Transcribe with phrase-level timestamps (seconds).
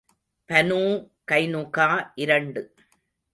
[0.49, 0.79] Banu
[1.31, 1.87] கைனுகா
[2.15, 2.63] இரண்டு.